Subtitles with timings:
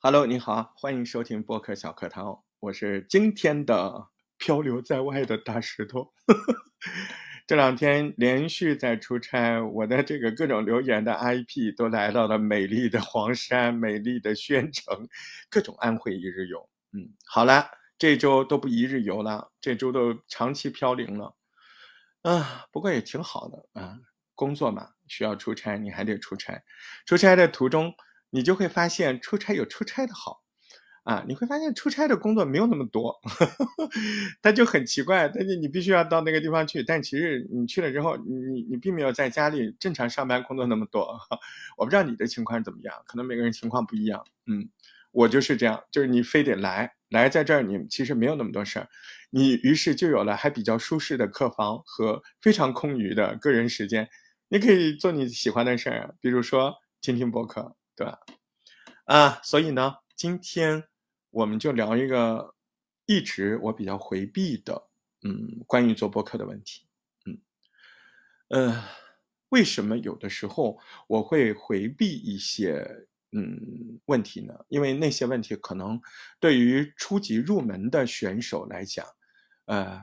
[0.00, 6.12] Hello，你好，欢迎收听播客小课堂，我是今天的漂流在外的大石头。
[7.48, 15.08] 这两天连续在出差，我的这个各种留言的 IP 都来到了美丽的黄山、美丽的宣城，
[15.50, 16.70] 各种安徽一日游。
[16.92, 17.68] 嗯，好了，
[17.98, 21.34] 这周都不一日游了，这周都长期飘零了。
[22.22, 23.98] 啊，不过也挺好的啊，
[24.36, 26.62] 工作嘛，需要出差，你还得出差。
[27.04, 27.92] 出差的途中。
[28.30, 30.42] 你就会发现出差有出差的好，
[31.04, 33.18] 啊，你会发现出差的工作没有那么多，
[34.42, 41.18] 他就很奇怪，但是你必须要到那个地方去，但其实你去了之后，你你并没有在家里正常上班工作那么多。
[41.78, 44.22] 我不知道你的情况怎么样，可能每个人情况不一样。
[44.46, 44.68] 嗯，
[45.12, 48.88] 我就是这样，就是你非得来，来在这儿你其实没有那么多事儿，
[49.30, 54.06] 你于是就有了还比较舒适的客房和非常空余的个人时间，
[54.50, 57.77] 你可以做你喜欢的事儿，比如说听听播客。
[57.98, 58.20] 对吧？
[59.06, 60.84] 啊，所以呢，今天
[61.30, 62.54] 我们就聊一个
[63.06, 64.88] 一直我比较回避的，
[65.24, 66.86] 嗯，关于做播客的问题。
[67.26, 67.40] 嗯，
[68.50, 68.84] 呃，
[69.48, 74.54] 为什么有的时候我会回避一些嗯问题呢？
[74.68, 76.00] 因为那些问题可能
[76.38, 79.04] 对于初级入门的选手来讲，
[79.64, 80.00] 呃，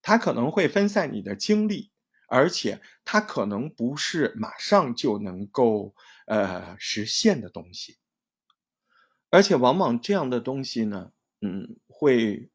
[0.00, 1.90] 他可能会分散你的精力。
[2.26, 5.94] 而且他可能不是马上就能够
[6.26, 7.98] 呃实现的东西，
[9.30, 12.50] 而且往往这样的东西呢，嗯，会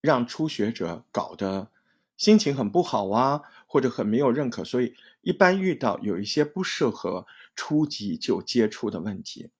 [0.00, 1.70] 让初学者搞得
[2.16, 4.64] 心情很不好啊，或者很没有认可。
[4.64, 9.50] 所以一般遇到有一些不适合初级就接触的问题，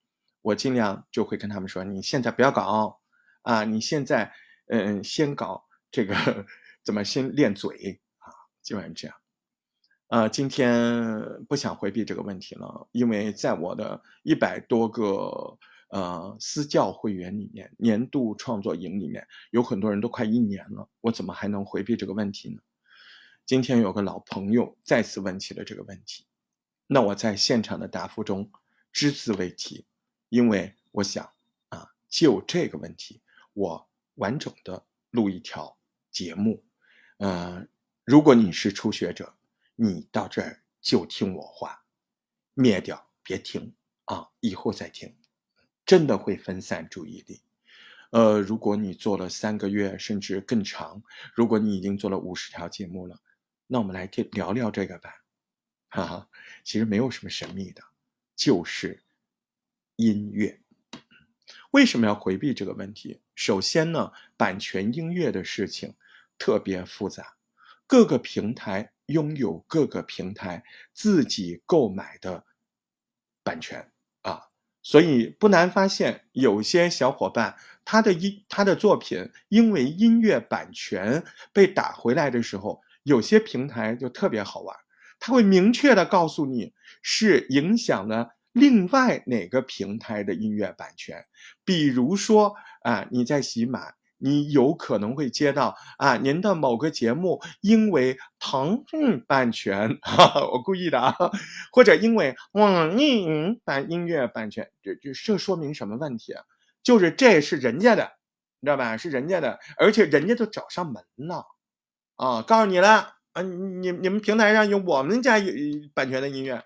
[0.42, 3.00] 我尽量就会跟他们说：你现在不要搞
[3.42, 4.32] 啊，你现在
[4.66, 6.14] 嗯先搞这个
[6.82, 8.32] 怎么先练嘴啊，
[8.62, 9.16] 基本上这样。
[10.08, 22.60] 呃，今天不想回避这个问题了，因为在我的一百多个呃私教会员里面，年度创作营里面有很多人都快一年了，我怎么还能回避这个问题呢？
[23.46, 26.26] 今天有个老朋友再次问起了这个问题，
[26.86, 28.48] 那我在现场的答复中
[28.92, 29.86] 只字未提，
[30.28, 31.28] 因为我想
[31.70, 33.22] 啊，就这个问题，
[33.54, 35.76] 我完整的录一条
[36.12, 36.62] 节目，
[37.16, 37.66] 呃，
[38.04, 39.34] 如果你是初学者。
[39.76, 41.84] 你到这儿就听我话，
[42.54, 43.74] 灭掉，别听
[44.04, 44.28] 啊！
[44.38, 45.16] 以后再听，
[45.84, 47.42] 真的会分散注意力。
[48.10, 51.02] 呃，如果你做了三个月甚至更长，
[51.34, 53.20] 如果你已经做了五十条节目了，
[53.66, 55.24] 那我们来聊聊这个吧。
[55.88, 56.30] 哈哈，
[56.62, 57.82] 其实没有什么神秘的，
[58.36, 59.02] 就是
[59.96, 60.60] 音乐。
[61.72, 63.20] 为什么要回避这个问题？
[63.34, 65.96] 首先呢，版权音乐的事情
[66.38, 67.36] 特别复杂，
[67.88, 68.92] 各个平台。
[69.06, 72.44] 拥有各个平台自己购买的
[73.42, 73.90] 版权
[74.22, 74.42] 啊，
[74.82, 81.22] 所以不难发现，有些小伙伴他的音他的作品因为音乐版权
[81.52, 84.76] 被打回来的时候，有些平台就特别好玩，
[85.18, 86.72] 他会明确的告诉你
[87.02, 91.26] 是影响了另外哪个平台的音乐版权，
[91.64, 93.92] 比如说啊，你在喜马。
[94.24, 101.14] 你有可能会接到啊，您的某个节目因为腾讯版权， 哈哈，我故意的啊，
[101.70, 106.42] 或者因为网易云版音乐版权，这这这说明什么问题啊？
[106.82, 108.12] 就是这是人家的，
[108.60, 108.96] 你知道吧？
[108.96, 111.44] 是人家的，而且人家都找上门了，
[112.16, 115.52] 啊，告诉你了啊，你你们平台上有我们家有
[115.92, 116.64] 版权的音乐，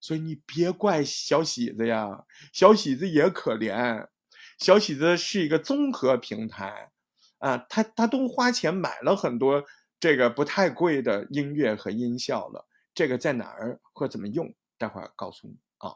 [0.00, 4.06] 所以你别怪小喜子呀，小喜子也可怜，
[4.58, 6.92] 小喜子是一个综合平台。
[7.44, 9.62] 啊，他他都花钱买了很多
[10.00, 15.92] 这个不太贵的音乐和音效了，这个在哪儿或怎么用，待会儿告诉你啊。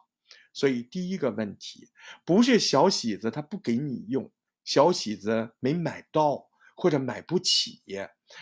[0.52, 1.88] 所以第一个问题
[2.26, 4.30] 不是小喜子他不给你用，
[4.62, 7.80] 小喜子没买到或者买不起，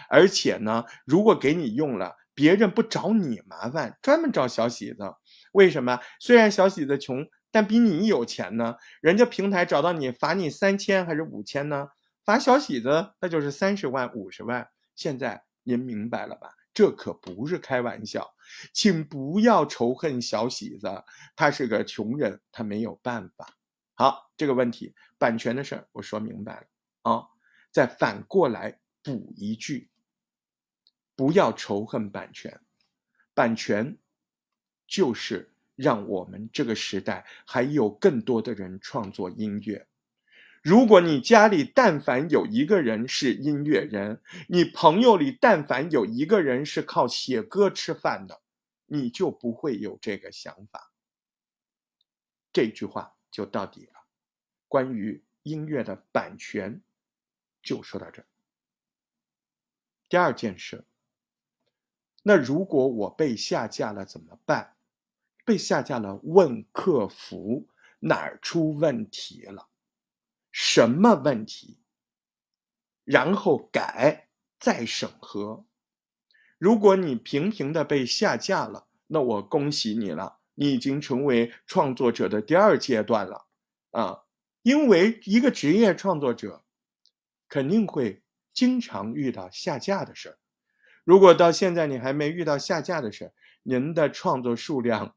[0.08, 5.14] 而且呢，如果给你用了，别人不找你麻烦，专门找小喜子，
[5.52, 6.00] 为什么？
[6.18, 8.74] 虽然小喜子穷，但比你有钱呢。
[9.00, 11.86] 人家平台找到你罚你三千还是五千呢？
[12.26, 14.68] 罚小喜子，那就是三十万、五十万。
[14.96, 16.52] 现在您明白了吧？
[16.74, 18.34] 这可不是开玩笑，
[18.74, 20.88] 请不要仇恨小喜子，
[21.36, 23.56] 他是个穷人，他没有办法。
[23.94, 26.66] 好，这个问题版权的事儿我说明白了
[27.12, 27.28] 啊。
[27.70, 29.88] 再反过来补一句：
[31.14, 32.60] 不要仇恨版权，
[33.34, 33.96] 版权
[34.88, 39.86] 就是让我们这个时代还有更多的人创作音乐。
[40.66, 48.42] 如果你家里但凡有一个人是音乐人，你朋友里但凡有一个人是靠写歌吃饭的，
[48.86, 50.90] 你就不会有这个想法。
[52.52, 53.92] 这句话就到底了。
[54.66, 56.82] 关于音乐的版权
[57.62, 58.26] 就说到这儿。
[60.08, 60.84] 第二件事，
[62.24, 64.74] 那如果我被下架了怎么办？
[65.44, 67.68] 被下架了，问客服
[68.00, 69.68] 哪儿出问题了，
[70.58, 71.76] 什么问题？
[73.04, 75.66] 然后改再审核。
[76.56, 83.44] 如果你频频的被下架了，那我恭喜你了，你已经成为创作者的第二阶段了
[83.90, 84.22] 啊！
[84.62, 86.64] 因为一个职业创作者
[87.50, 88.22] 肯定会
[88.54, 90.38] 经常遇到下架的事儿。
[91.04, 93.32] 如果到现在你还没遇到下架的事儿，
[93.62, 95.14] 您的创作数量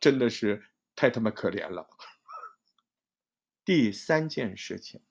[0.00, 0.64] 真的是
[0.96, 1.86] 太他妈可怜了。
[3.68, 5.02] 第三件事情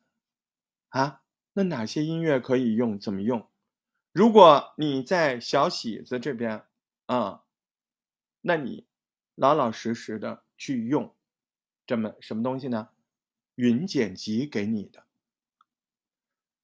[0.89, 1.21] 啊，
[1.53, 2.99] 那哪些音乐可以用？
[2.99, 3.47] 怎么用？
[4.11, 6.65] 如果你在小喜子这边
[7.05, 7.43] 啊，
[8.41, 8.87] 那你
[9.35, 11.15] 老老实实的去用
[11.85, 12.89] 这么什么东西呢？
[13.53, 15.05] 云剪辑给你的，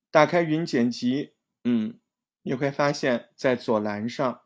[0.10, 2.00] 打开云剪辑，嗯，
[2.42, 4.42] 你会发现在左栏上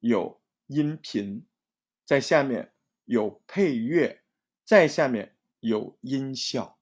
[0.00, 1.46] 有音频，
[2.06, 2.72] 在下面
[3.04, 4.22] 有配乐，
[4.64, 6.77] 在下面有音效。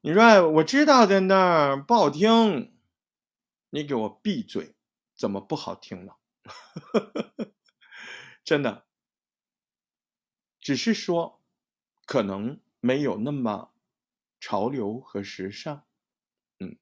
[0.00, 2.72] 你说我知道在那儿不好听，
[3.70, 4.74] 你给我闭嘴。
[5.16, 6.16] 怎么不好听了？
[8.44, 8.86] 真的，
[10.60, 11.42] 只是说
[12.06, 13.72] 可能没有那么
[14.38, 15.82] 潮流和时尚，
[16.60, 16.78] 嗯，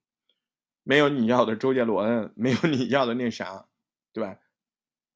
[0.82, 3.66] 没有你要的周杰伦，没有你要的那啥，
[4.12, 4.38] 对吧？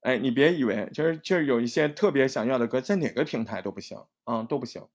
[0.01, 4.89] 哎，你别以为就是就是有一些特别想要的歌，在哪个平台都不行啊，都不行，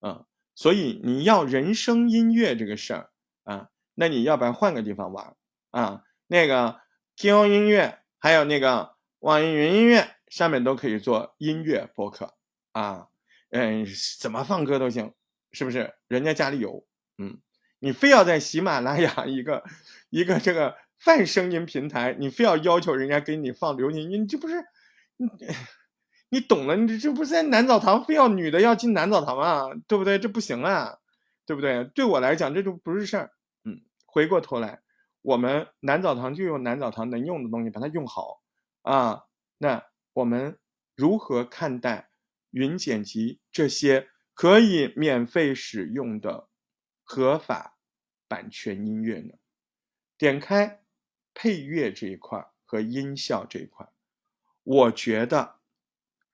[0.00, 0.22] 嗯，
[0.54, 3.10] 所以你要人声音乐这个事儿
[3.44, 5.34] 啊，那你要不然换个地方玩
[5.70, 6.82] 啊，那个。
[7.16, 12.34] QQ 音乐还有那个网易云音乐上面都可以做音乐播客
[12.72, 13.06] 啊，
[13.50, 13.86] 嗯，
[14.18, 15.14] 怎么放歌都行，
[15.52, 15.94] 是不是？
[16.08, 16.84] 人家家里有，
[17.18, 17.38] 嗯，
[17.78, 19.62] 你非要在喜马拉雅一个
[20.10, 24.56] 一个这个泛声音平台，你非要要求人家给你放流行音，这不是
[25.16, 25.28] 你
[26.34, 26.74] 你懂了？
[26.74, 29.68] 你这不是在男澡堂非要女的要进男澡堂啊？
[29.86, 30.18] 对不对？
[30.18, 30.98] 这不行啊，
[31.46, 31.84] 对不对？
[31.94, 33.30] 对我来讲这就不是事儿。
[33.62, 34.80] 嗯，回过头来。
[35.22, 38.42] 我们男澡堂就用男澡堂能用的东西，把它用好
[38.82, 39.22] 啊。
[39.58, 40.58] 那我们
[40.96, 42.10] 如何看待
[42.50, 46.48] 云剪辑这些可以免费使用的
[47.04, 47.78] 合法
[48.26, 49.34] 版权音乐呢？
[50.18, 50.82] 点开
[51.32, 53.88] 配乐这一块和音效这一块，
[54.64, 55.60] 我觉得，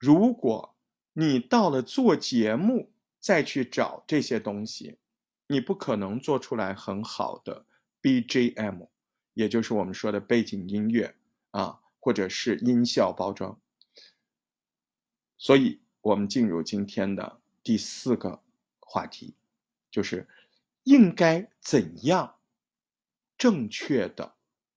[0.00, 0.75] 如果
[1.12, 4.97] 你到了做节目再去找这些东西，
[5.47, 7.67] 你不可能做出来很好的。
[8.00, 8.88] BGM，
[9.35, 11.14] 也就是我们说的背景音乐
[11.50, 13.61] 啊，或者是音效包装。
[15.37, 18.43] 所以，我们进入今天的第四个
[18.79, 19.35] 话题，
[19.91, 20.26] 就是
[20.85, 22.37] 应该怎样
[23.37, 24.35] 正确的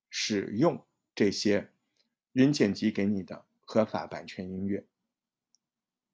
[0.09, 0.85] 使用
[1.15, 1.71] 这些
[2.33, 4.85] 云剪辑给你的合法版权音乐。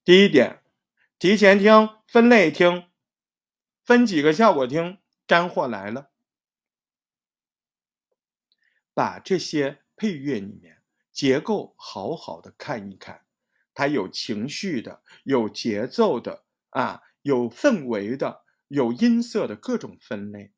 [0.10, 0.64] 第一点，
[1.20, 2.88] 提前听，分类听，
[3.84, 4.98] 分几个效果听，
[5.28, 6.10] 干货来了。
[8.96, 13.22] 把这些配乐里面结构好好的看一看，
[13.76, 20.52] 它有情绪的，有节奏的啊，有氛围的，有音色的各种分类，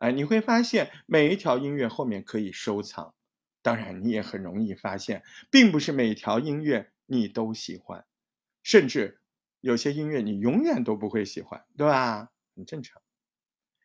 [0.00, 3.14] 哎，你会发现每一条音乐后面可以收藏。
[3.62, 8.04] 当然，你也很容易发现，并不是每条音乐你都喜欢，
[8.62, 9.20] 甚至
[9.60, 12.30] 有些音乐你永远都不会喜欢，对吧？
[12.54, 13.00] 很正常。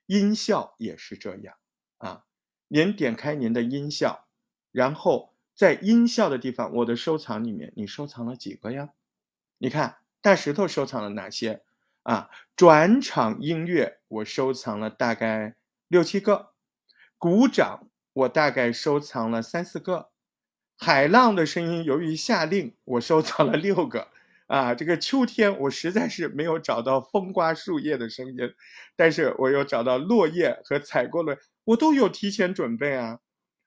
[0.05, 1.55] 音效也是这样
[1.98, 2.25] 啊。
[2.67, 4.27] 您点开您的音效，
[4.72, 8.89] 然后在音效的地方，我的收藏里面，你收藏了几个呀？
[9.57, 11.63] 你看大石头收藏了哪些
[12.03, 12.29] 啊？
[12.55, 15.55] 转场音乐我收藏了大概
[15.88, 16.53] 六七个，
[17.17, 20.12] 鼓掌我大概收藏了三四个，
[20.77, 24.10] 海浪的声音由于下令我收藏了六个
[24.48, 24.74] 啊。
[24.74, 28.36] 这个秋天我实在是没有找到风刮树叶的声音，
[28.96, 31.38] 但是我又找到落叶和踩过了。
[31.63, 33.20] 我都有提前准备啊，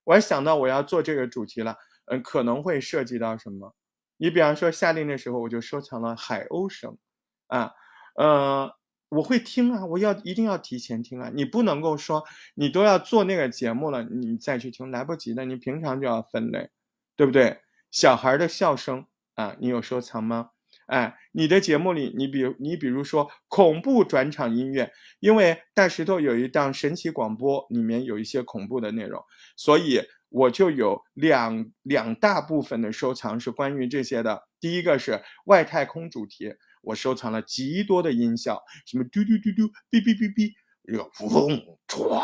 [0.05, 3.75] 我还想到我要做这个主题了，嗯，可能会涉及到什么？
[4.17, 6.99] 你比方说夏令的时候，我就收藏了海鸥声，
[7.47, 7.73] 啊，
[8.17, 8.71] 呃，
[9.09, 16.71] 我会听啊，我要一定要提前听啊，你不能够说你都要做那个节目了，你再去听来不及的，你平常就要分类，
[17.17, 17.61] 对不对？
[17.91, 20.51] 小孩的笑声啊，你有收藏吗？
[20.91, 29.23] 哎，你的节目里，你比如你比如说恐怖转场音乐，因为大石头有一档神奇广播，里面有一些恐怖的内容，
[29.57, 34.49] 所以我就有两两大部分的收藏是关于这些的。
[34.59, 40.53] 第一个是外太空主题，我收藏了极多的音效，什么嘟嘟嘟嘟、哔哔哔哔，
[40.85, 42.19] 这个嗡唰，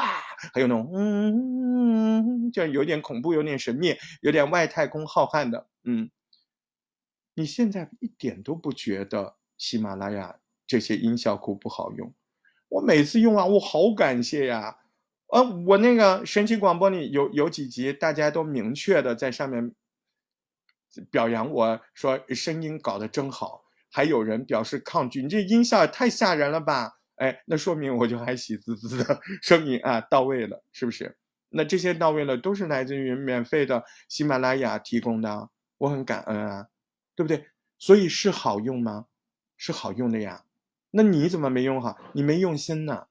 [0.52, 5.68] 还有那种嗯，就有点恐怖，有点神秘，有点外太空浩瀚的。
[5.84, 6.10] 嗯，
[7.36, 12.12] 你现在一点都不觉得喜马拉雅这些音效库不好用？
[12.68, 14.78] 我每次用完，我好感谢呀。
[15.28, 19.74] 啊，我那个神奇广播里有有几集，大家都明确的在上面
[21.10, 26.98] 表扬我说声音搞得真好，还有人表示抗拒，你这音效也太吓人了吧？
[27.16, 31.18] 哎，那说明我就还喜滋滋的声音啊到位了，是不是？
[31.50, 36.66] 那这些到位了，都是来自于免费的喜马拉雅提供的，我很感恩啊，
[37.16, 37.48] 对不对？
[37.76, 39.06] 所以是好用吗？
[39.56, 40.44] 是好用的呀。
[40.92, 41.98] 那你怎么没用好？
[42.12, 43.08] 你没用心呢。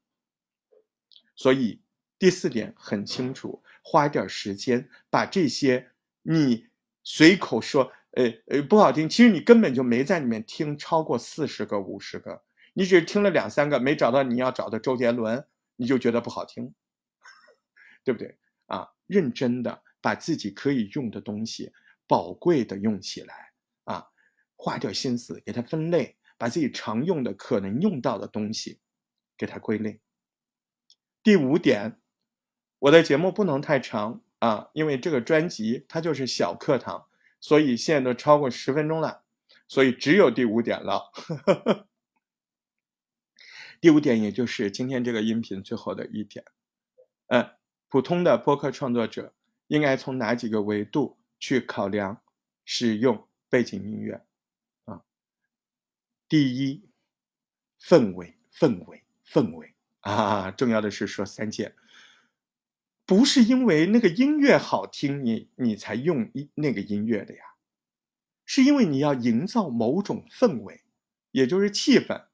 [1.35, 1.81] 所以。
[2.17, 6.67] 第四点很清楚，花一点时间把这些你
[7.03, 12.41] 随口说，呃呃不好听，其实你根本就没在里面听超过四十个、五十个，
[12.73, 15.45] 你只是听了两三个，没找到你要找的周杰伦，
[15.75, 16.73] 你就觉得不好听，
[18.05, 18.37] 对不对？
[18.67, 21.73] 啊，认真的把自己可以用的东西
[22.07, 23.44] 宝贵的用起来，
[24.55, 28.79] 花点心思给它分类，把自己常用的、可能用到的东西
[29.37, 30.01] 给它归类。
[31.23, 31.99] 第五点。
[32.79, 37.07] 我的节目不能太长啊，因为这个专辑它就是小课堂，
[37.39, 39.23] 所以现在都超过十分钟了，
[39.67, 41.09] 所以只有第五点了。
[41.13, 41.35] 呵
[41.65, 41.87] 呵
[43.81, 46.45] 第五点也就是今天这个音频最后的一点，
[47.27, 47.49] 嗯，
[47.87, 49.33] 普通的播客创作者
[49.67, 52.21] 应该从哪几个维度去考量
[52.65, 54.23] 使用背景音乐？
[56.35, 56.83] 第一，
[57.81, 59.73] 氛围，氛围，氛围。
[60.01, 61.73] 啊，重要的是说三件。
[63.05, 67.41] 不是因为那个音乐好听，你你才用一那个音乐的呀，
[68.45, 70.83] 是因为你要营造某种氛围，
[71.31, 72.25] 也就是气氛，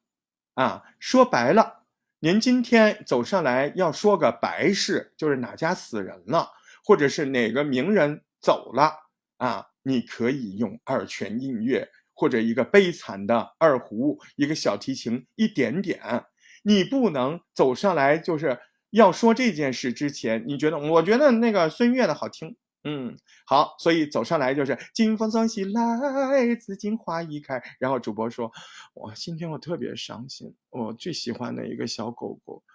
[0.55, 1.83] 啊，说白了，
[2.21, 6.49] 您今天走上来要说个白事，就是哪家死人了，
[6.83, 8.97] 或者是哪个名人走了，
[9.37, 16.25] 啊，你可以用二泉映月，或者一个悲惨的二胡，一个小提琴，一点点，
[16.63, 18.59] 你不能走上来就是。
[18.91, 20.77] 要说这件事之前，你觉得？
[20.77, 23.15] 我觉得那个孙悦的好听，嗯，
[23.45, 27.63] 好，所以走上来就是“金风送喜来，紫荆花已开”。
[27.79, 28.51] 然后主播说
[28.95, 32.65] ：“哇，今天我特别伤心，我最喜欢的一个小狗狗，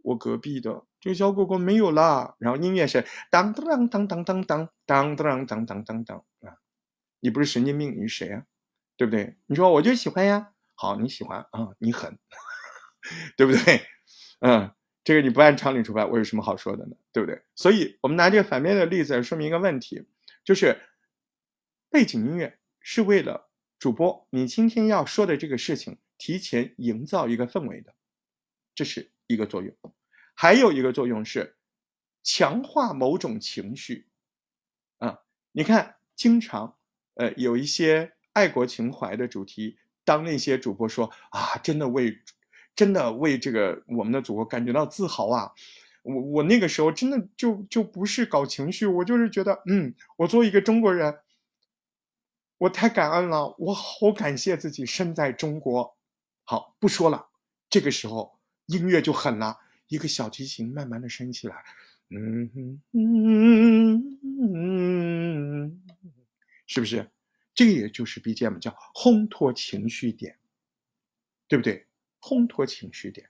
[0.00, 4.44] 我隔壁的这个小狗狗没有了。”然后音乐是当当当当当当
[4.86, 6.56] 当当当当当当当啊！
[7.20, 8.46] 你不是神经病，你是谁呀？
[8.98, 9.38] 对不对？
[9.46, 12.18] 你说我就喜欢呀，好，你喜欢啊，你狠，
[13.38, 13.80] 对不对？
[14.40, 14.70] 嗯。
[15.04, 16.94] 这个你不按常理出牌，我有什么好说的呢？
[17.14, 17.42] 对不对？
[17.54, 20.06] 所以，我们拿这个反面的例子来说明一个问题，
[20.44, 20.82] 就是
[21.88, 27.94] 背景音乐是为了主播你今天要说的这个事情提前营造一个氛围的，
[28.74, 29.74] 这是一个作用。
[30.34, 31.56] 还有一个作用是
[32.22, 34.10] 强化某种情绪
[34.98, 35.20] 啊。
[35.52, 36.76] 你看，经常
[37.14, 42.16] 呃有一些爱国情怀的主题，当那些主播说啊，真的为。
[42.78, 45.50] 真的为这个我们的祖国感觉到自豪啊！
[46.02, 51.18] 我我那个时候真的就就不是搞情绪，我就是觉得，嗯，我作为一个中国人，
[52.56, 55.96] 我太感恩了，我好感谢自己生在中国。
[56.44, 57.26] 好，不说了，
[57.68, 61.56] 这个时候音乐就狠了，一个小提琴慢慢的升起来，
[62.10, 64.18] 嗯嗯嗯
[65.64, 65.82] 嗯，
[66.64, 67.10] 是不是？
[67.58, 70.38] 这个也就是 BGM，叫烘托情绪点，
[71.48, 71.88] 对不对？
[72.20, 73.28] 烘托情绪点，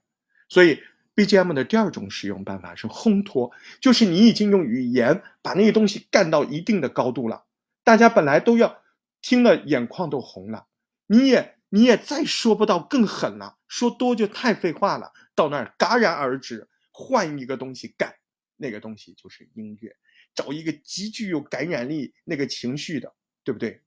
[0.50, 0.82] 所以
[1.14, 7.46] BGM 的第二种使用办法是烘托，就是你已经用语言把那个东西干到一定的高度了，
[7.82, 8.82] 大家本来都要
[9.22, 10.66] 听了眼眶都红了，
[11.06, 18.14] 你也你也再说不到更狠了，说多就太废话了，到那儿戛然而止，换一个东西干，
[18.58, 19.96] 那个东西就是音乐，
[20.34, 23.80] 找一个极具有感染力那个情绪的，对不对？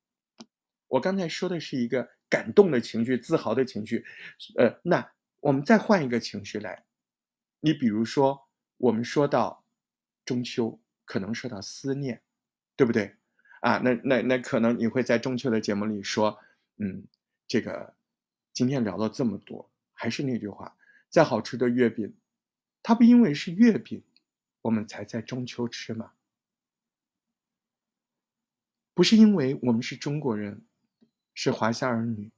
[0.92, 2.10] 我刚才说的是一个。
[2.32, 4.06] 感动的情绪，自豪的情绪，
[4.58, 6.86] 呃，那我们再换一个情绪来，
[7.60, 9.66] 你比如说，我们说到
[10.24, 12.22] 中秋，可能说到思念，
[12.78, 13.18] 对不对？
[13.60, 16.40] 啊，那那那可能你会在中秋的节目里说，
[16.78, 17.04] 嗯，
[17.50, 17.94] 这个
[18.54, 20.78] 今天聊了这么多，还是那句话，
[21.10, 22.16] 再好吃的月饼，
[22.82, 24.02] 它不因为是月饼，
[24.62, 26.14] 我们才在中秋吃吗？
[28.94, 30.62] 不是因为我们是中国人。
[31.34, 32.32] 是华夏儿女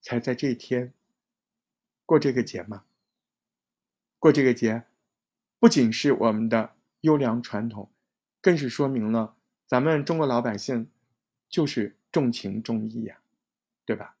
[0.00, 0.92] 才在这天
[2.06, 2.84] 过这个节吗？
[4.18, 4.84] 过这个节，
[5.58, 7.90] 不仅是我们的优良传统，
[8.40, 9.36] 更是说明了
[9.66, 10.90] 咱们中国老百姓
[11.48, 13.20] 就是重情重义呀，
[13.84, 14.16] 对吧？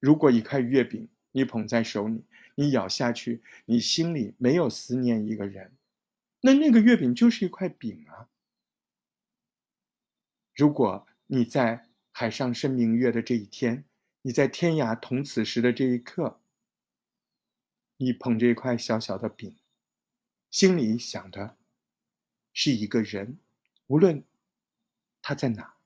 [0.00, 2.24] 如果一块月饼你捧在手里，
[2.56, 5.72] 你咬下去，你心里没有思念一个人，
[6.40, 8.28] 那那个月饼就是一块饼啊。
[10.54, 13.84] 如果你在海上生明月的这一天，
[14.22, 16.40] 你在天涯同此时的这一刻，
[17.96, 19.56] 你捧着一块小小的饼，
[20.50, 21.56] 心里想的
[22.52, 23.38] 是一个人，
[23.86, 24.22] 无论
[25.22, 25.76] 他在哪，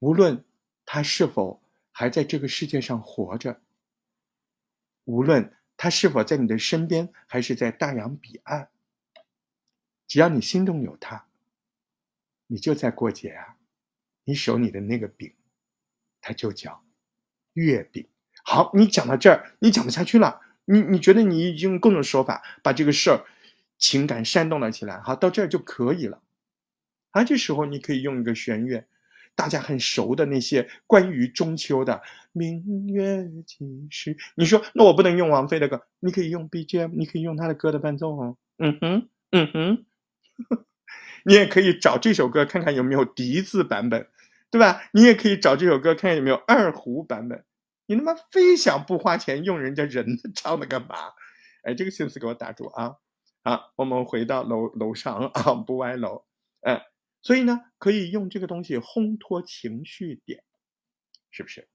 [0.00, 0.44] 无论
[0.84, 1.62] 他是否
[1.92, 3.60] 还在这个世界上活着，
[5.04, 8.70] 无论他是否在你的身边，还是在大洋彼岸，
[10.08, 11.28] 只要你心中有他，
[12.48, 13.58] 你就在过节啊。
[14.30, 15.32] 你手里的那个饼，
[16.20, 16.84] 它就叫
[17.54, 18.06] 月饼。
[18.44, 20.40] 好，你讲到这儿，你讲不下去了。
[20.66, 23.24] 你你觉得你用各种说法把这个事儿
[23.76, 26.22] 情感煽动了起来，好，到这儿就可以了。
[27.10, 28.86] 啊，这时候你可以用一个弦乐，
[29.34, 34.16] 大家很熟的那些关于中秋的“明月几时”。
[34.38, 38.36] 你说那我不能用王菲的歌，你可以用 BGM，你可以用他的歌的伴奏哦。
[38.58, 39.84] 嗯哼，嗯哼。
[41.26, 44.08] 你也可以找这首歌看看有没有笛子版本，
[44.50, 44.82] 对吧？
[44.92, 47.44] 你也可以找这首歌看看有没有二胡版本。
[47.86, 50.94] 你他妈非想不花钱用人家人唱的干嘛？
[51.62, 52.96] 哎，这个心思给我打住啊！
[53.42, 56.24] 好，我们回到楼楼上啊，不歪楼。
[56.60, 56.80] 嗯，
[57.22, 60.44] 所以呢，可以用这个东西烘托情绪点，
[61.30, 61.68] 是不是？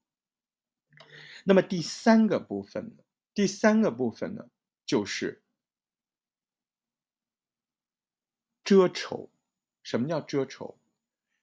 [1.44, 3.04] 那么第三个部分呢？
[3.34, 4.46] 第三个部分呢，
[4.84, 5.42] 就是
[8.64, 9.30] 遮丑。
[9.82, 10.78] 什么叫遮丑？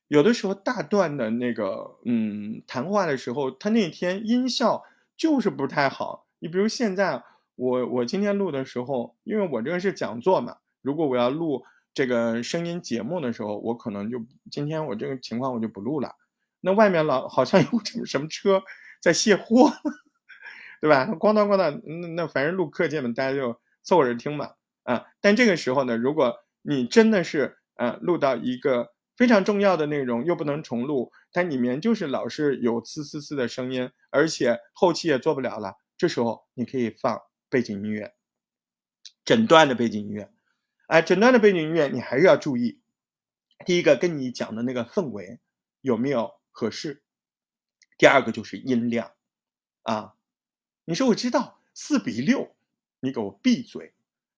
[0.07, 4.83] 有的时候大段的那个嗯谈话的时候，他那天音效
[5.17, 6.27] 就是不太好。
[6.39, 7.23] 你比如现在
[7.55, 16.15] 我我今天录的时候，因为我这个是讲座嘛，如果我要录这个声音节目的时候，我可能就今天我这个情况我就不录了。
[16.61, 18.63] 那外面老好像有什么什么车
[19.01, 19.71] 在卸货，
[20.79, 21.07] 对吧？
[21.07, 24.51] 咣当咣当，那那反正录课件嘛，大家就凑合着听嘛
[24.83, 25.05] 啊。
[25.21, 35.77] 但这个时候呢，如果你真的是啊，录到一个非常重要的内容，又不能重录，它里面就是老是有呲呲呲的声音，而且后期也做不了了。
[35.97, 38.15] 这时候你可以放背景音乐，
[39.23, 40.31] 诊断的背景音乐。
[40.87, 42.81] 哎，诊断的背景音乐你还是要注意，
[43.65, 45.39] 第一个跟你讲的那个氛围
[45.81, 47.03] 有没有合适，
[47.97, 49.13] 第二个就是音量
[49.83, 50.15] 啊。
[50.85, 52.55] 你说我知道四比六，
[52.99, 53.93] 你给我闭嘴，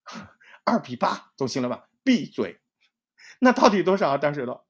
[0.65, 1.89] 二比八总行了吧？
[2.03, 2.59] 闭嘴。
[3.39, 4.17] 那到底多少啊？
[4.17, 4.61] 大石头，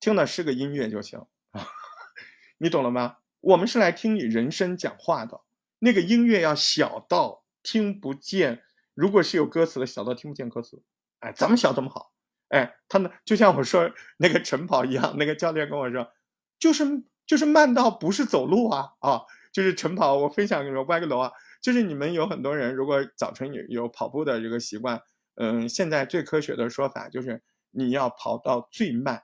[0.00, 1.66] 听的是个音乐就行啊，
[2.58, 3.18] 你懂了吗？
[3.40, 5.40] 我们是来听你人声讲话的，
[5.78, 8.62] 那个音乐要小到听不见，
[8.94, 10.82] 如果是有歌词的，小到听不见歌词。
[11.20, 12.12] 哎，怎么小怎么好。
[12.48, 16.12] 哎，他们就像我说那个晨跑一样，那个教练跟我说，
[16.58, 16.84] 就是
[17.26, 20.16] 就是慢到不是走路啊啊，就是晨跑。
[20.16, 21.32] 我分享给你们歪个楼啊，
[21.62, 25.00] 就是你们有很多人如果早晨有有跑步的这个习惯，
[25.36, 27.42] 嗯，现在最科学的说法就是。
[27.70, 29.22] 你要跑到最慢，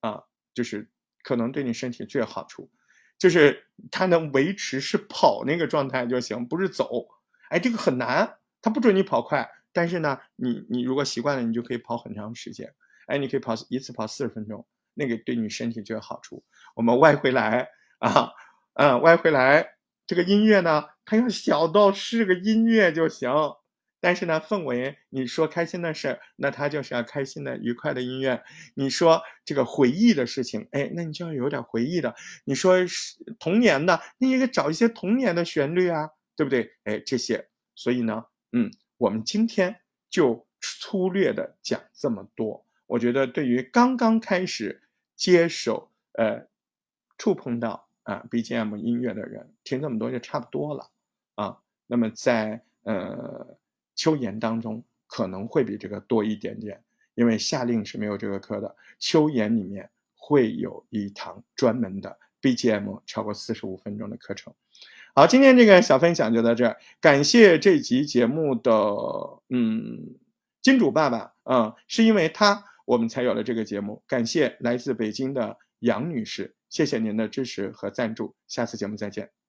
[0.00, 0.22] 啊，
[0.54, 0.90] 就是
[1.22, 2.70] 可能对你身体最有好处，
[3.18, 7.06] 就是它能维持是跑那个状态就行，不是走。
[7.50, 12.74] 哎，这个很难，它不准你跑快，但是呢，你你如果习惯了，你就可以跑很长时间。
[13.06, 16.44] 哎，你可以跑一次跑四十分钟，那个对你身体就有好处。
[16.74, 17.68] 我们歪回来
[17.98, 18.32] 啊，
[18.74, 23.30] 嗯，歪回来，这个音乐呢，它要小到是个音乐就行。
[24.02, 28.42] 但是呢，氛围，你说开心的事，那它就是要开心的、愉快的音乐。
[28.74, 32.16] 你说这个回忆的事情，哎，那你就要有点回忆的。
[32.44, 36.72] 你说是童年的，你也得找一些童年的旋律啊，对不对？
[36.82, 39.76] 哎，这些，所以呢，嗯，我们今天
[40.10, 42.66] 就粗略的讲这么多。
[42.88, 44.82] 我觉得对于刚刚开始
[45.14, 46.48] 接手、呃，
[47.18, 50.90] 触碰到啊 BGM 音乐的人，听这么多就差不多了
[51.36, 51.58] 啊。
[51.86, 53.58] 那么在呃。
[53.94, 56.82] 秋研当中可能会比这个多一点点，
[57.14, 58.74] 因为夏令是没有这个课的。
[58.98, 64.54] 秋研里面会有一堂专门的 BGM 超过四十五分钟的课程。
[65.14, 68.72] 好，今天这个小分享就到这儿，感谢这集节目的
[69.50, 70.16] 嗯
[70.62, 74.02] 金主爸爸，嗯，是因为他我们才有了这个节目。
[74.06, 79.41] 感谢来自北京的杨女士，谢谢您的支持和赞助，下次节目再见。